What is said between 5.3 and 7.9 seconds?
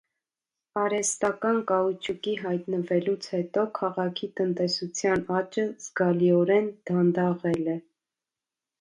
աճը զգալիորեն դանդաղել է։